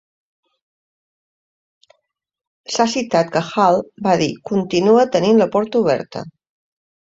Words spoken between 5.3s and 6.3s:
la porta oberta".